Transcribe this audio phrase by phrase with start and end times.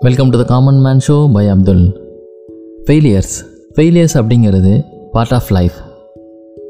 [0.00, 1.84] Welcome to the common man show by Abdul
[2.86, 3.32] failures
[3.76, 4.72] failures அப்படிங்கிறது
[5.12, 5.76] part of life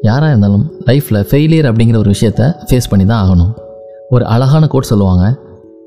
[0.03, 3.53] யாராக இருந்தாலும் லைஃப்பில் failure அப்படிங்கிற ஒரு விஷயத்த ஃபேஸ் பண்ணி தான் ஆகணும்.
[4.09, 5.25] ஒரு அழகான கோட் சொல்லுவாங்க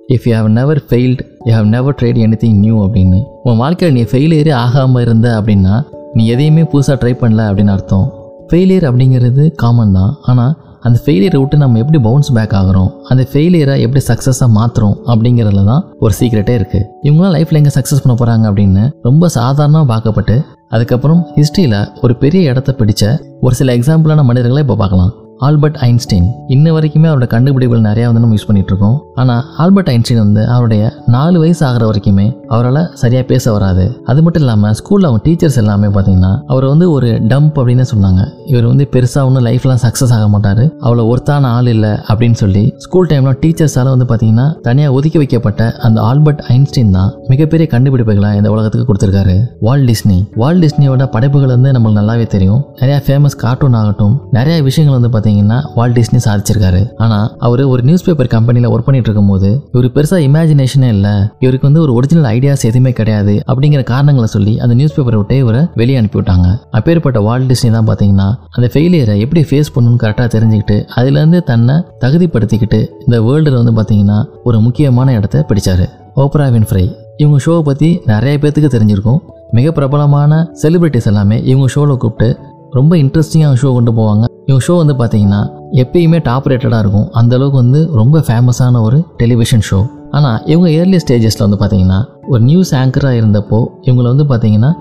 [0.08, 3.22] if you have never failed you have never tried anything new அப்படின்னு.
[3.44, 8.08] உன் வாழ்க்கையில் நீ ஃபெயிலியரே ஆகாமல் இருந்த அப்படின்னா நீ எதையுமே புதுசாக ட்ரை பண்ணல அப்படின்னு அர்த்தம்.
[8.50, 10.18] ஃபெயிலியர் அப்படிங்கிறது காமன் தான்.
[10.22, 10.54] ஆனால்
[10.88, 12.90] அந்த ஃபெயிலியரை விட்டு நம்ம எப்படி பவுன்ஸ் பேக் ஆகிறோம்?
[13.12, 18.16] அந்த ஃபெயிலியரை எப்படி சக்ஸஸாக மாற்றுறோம் அப்படிங்கிறதுல தான் ஒரு சீக்ரெட்டே இருக்குது இவங்களாம் லைஃப்பில் எங்கே சக்ஸஸ் பண்ண
[18.22, 20.38] போகிறாங்க அப்படின்னு ரொம்ப சாதாரணமாக பார்க்கப்பட்டு
[20.76, 23.04] அதுக்கப்புறம் ஹிஸ்ட்ரியில் ஒரு பெரிய இடத்த பிடிச்ச
[23.48, 25.12] ஒரு சில எக்ஸாம்பிளான மனிதர்களை இப்போ பார்க்கலாம்.
[25.48, 30.20] ஆல்பர்ட் ஐன்ஸ்டைன் இன்ன வரைக்குமே அவரோட கண்டுபிடிப்புகள் நிறையா வந்து நம்ம யூஸ் பண்ணிட்டு இருக்கோம் ஆனால் ஆல்பர்ட் ஐன்ஸ்டைன்
[30.24, 30.82] வந்து அவருடைய
[31.16, 33.86] நாலு வயசு ஆகிற வரைக்குமே அவரால் சரியாக பேச வராது.
[34.12, 38.22] அது மட்டும் இல்லாமல் ஸ்கூலில் அவங்க டீச்சர்ஸ் எல்லாமே பார்த்தீங்கன்னா அவர் வந்து ஒரு டம்ப் அப்படின்னு சொன்னாங்க.
[38.52, 40.64] இவர் வந்து பெருசாக ஒன்றும் லைஃப்லாம் சக்ஸஸ் ஆக மாட்டார்.
[40.86, 46.02] அவ்வளோ ஒருத்தான ஆள் இல்லை அப்படின்னு சொல்லி ஸ்கூல் டைமில் டீச்சர்ஸால் வந்து பார்த்தீங்கன்னா தனியாக ஒதுக்கி வைக்கப்பட்ட அந்த
[46.10, 49.38] ஆல்பர்ட் ஐன்ஸ்டைன் தான் மிகப்பெரிய கண்டுபிடிப்புகளை இந்த உலகத்துக்கு கொடுத்துருக்காரு.
[49.68, 52.62] வால் டிஸ்னி வால் டிஸ்னியோட படைப்புகள் வந்து நம்மளுக்கு நல்லாவே தெரியும்.
[52.84, 55.30] நிறையா ஃபேமஸ் கார்ட்டூன் ஆகட்டும் நிறையா விஷயங்கள் வந்து பார்த்தீங்கன்னா
[55.78, 56.82] வால் டிஸ்னி சாதிச்சிருக்காரு.
[57.04, 61.14] ஆனால் அவர் ஒரு நியூஸ் பேப்பர் கம்பெனியில் ஒர்க் பண்ணிட்டு இருக்கும்போது இவர் பெருசாக இமேஜினேஷனே இல்லை.
[61.44, 65.64] இவருக்கு வந்து ஒரு ஒரிஜினல் ஐடியாஸ் எதுவுமே கிடையாது அப்படிங்கிற காரணங்களை சொல்லி அந்த நியூஸ் பேப்பரை விட்டே இவரை
[65.82, 66.48] வெளியே அனுப்பிவிட்டாங்க.
[66.80, 72.82] அப்பேற்பட்ட வால் டிஸ்னி தான் பார்த்தீங்கன்னா அந்த ஃபெயிலியரை எப்படி ஃபேஸ் பண்ணணும்னு கரெக்டாக தெரிஞ்சுக்கிட்டு அதுலேருந்து தன்னை தகுதிப்படுத்திக்கிட்டு
[73.08, 74.20] இந்த வேர்ல்டில் வந்து பார்த்தீங்கன்னா
[74.50, 75.88] ஒரு முக்கியமான இடத்த பிடிச்சாரு.
[76.24, 76.86] ஓப்ரா வின்ஃப்ரை
[77.24, 79.20] இவங்க ஷோவை பற்றி நிறைய பேர்த்துக்கு தெரிஞ்சிருக்கும்.
[79.58, 82.30] மிக பிரபலமான செலிபிரிட்டிஸ் எல்லாமே இவங்க ஷோவில் கூப்பிட்டு
[82.78, 84.26] ரொம்ப இன்ட்ரெஸ்டிங்காக ஷோ கொண்டு போவாங்க.
[84.52, 85.42] இவங்க ஷோ வந்து பார்த்தீங்கன்னா
[85.82, 87.06] எப்பயுமே டாப் ரேட்டடாக இருக்கும்.
[87.20, 89.80] அந்த அளவுக்கு வந்து ரொம்ப ஃபேமஸான ஒரு டெலிவிஷன் ஷோ
[90.18, 92.00] ஆனால் இவங்க ஏர்லி ஸ்டேஜஸில் வந்து பார்த்தீங்கன்னா
[92.32, 94.72] ஒரு நியூஸ் ஆங்கராக இருந்தப்போ இவங்களை வந்து பார்த்தீங்கன்னா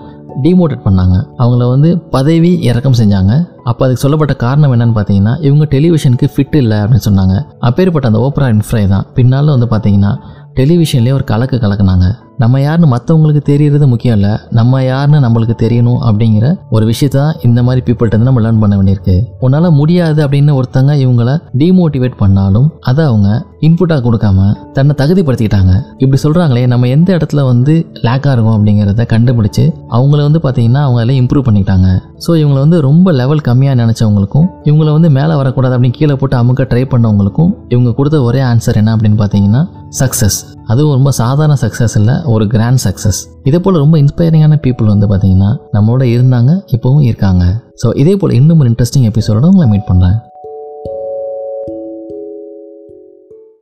[0.45, 1.17] டிமோட்டட் பண்ணாங்க.
[1.43, 3.33] அவங்கள வந்து பதவி இறக்கம் செஞ்சாங்க.
[3.71, 7.37] அப்போ அதுக்கு சொல்லப்பட்ட காரணம் என்னன்னு பார்த்தீங்கன்னா இவங்க டெலிவிஷனுக்கு ஃபிட் இல்லை அப்படின்னு சொன்னாங்க.
[7.69, 9.07] அப்பேற்பட்ட அந்த ஓப்ரா இன்ஃப்ரை தான்.
[9.19, 10.13] பின்னால் வந்து பார்த்தீங்கன்னா
[10.61, 12.09] டெலிவிஷன்லேயே ஒரு கலக்கு கலக்குனாங்க.
[12.43, 14.33] நம்ம யாருன்னு மற்றவங்களுக்கு தெரியறது முக்கியம் இல்லை.
[14.59, 19.17] நம்ம யாருன்னு நம்மளுக்கு தெரியணும் அப்படிங்கிற ஒரு விஷயத்த தான் இந்த மாதிரி பீப்புள்கிட்ட நம்ம லேர்ன் பண்ண வேண்டியிருக்கு.
[19.45, 21.31] உன்னால் முடியாது அப்படின்னு ஒருத்தங்க இவங்கள
[21.63, 23.29] டிமோட்டிவேட் பண்ணாலும் அதை அவங்க
[23.67, 24.39] இன்புட்டாக கொடுக்காம
[24.77, 25.73] தன்னை தகுதிப்படுத்திக்கிட்டாங்க.
[26.03, 27.75] இப்படி சொல்கிறாங்களே நம்ம எந்த இடத்துல வந்து
[28.07, 29.65] லேக்காக இருக்கும் அப்படிங்கிறத கண்டுபிடிச்சு
[29.97, 31.89] அவங்கள வந்து பார்த்தீங்கன்னா அவங்க எல்லாம் இம்ப்ரூவ் பண்ணிக்கிட்டாங்க.
[32.25, 36.69] ஸோ இவங்களை வந்து ரொம்ப லெவல் கம்மியாக நினச்சவங்களுக்கும் இவங்கள வந்து மேலே வரக்கூடாது அப்படின்னு கீழே போட்டு அமுக்க
[36.73, 39.63] ட்ரை பண்ணவங்களுக்கும் இவங்க கொடுத்த ஒரே ஆன்சர் என்ன அப்படின்னு பார்த்தீங்கன்னா
[40.01, 40.41] சக்ஸஸ்
[40.71, 45.51] அதுவும் ரொம்ப சாதாரண சக்ஸஸ் இல்லை ஒரு கிராண்ட் சக்ஸஸ் இதே போல் ரொம்ப இன்ஸ்பைரிங்கான பீப்புள் வந்து பார்த்தீங்கன்னா
[45.73, 47.45] நம்மளோட இருந்தாங்க இப்போவும் இருக்காங்க.
[47.83, 50.17] ஸோ இதே போல் இன்னும் ஒரு இன்ட்ரெஸ்டிங் எபிசோட உங்களை மீட் பண்ணுறேன்